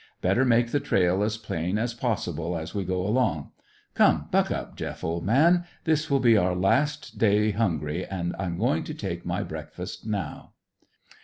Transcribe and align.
Better 0.19 0.43
make 0.43 0.71
the 0.71 0.79
trail 0.79 1.21
as 1.21 1.37
plain 1.37 1.77
as 1.77 1.93
possible 1.93 2.57
as 2.57 2.73
we 2.73 2.83
go 2.83 3.05
along. 3.05 3.51
Come; 3.93 4.29
buck 4.31 4.49
up, 4.49 4.75
Jeff, 4.75 5.03
old 5.03 5.23
man; 5.23 5.63
this 5.83 6.09
will 6.09 6.19
be 6.19 6.35
our 6.35 6.55
last 6.55 7.19
day 7.19 7.51
hungry. 7.51 8.09
I'm 8.09 8.57
going 8.57 8.83
to 8.85 8.95
take 8.95 9.27
my 9.27 9.43
breakfast 9.43 10.03
now." 10.07 10.53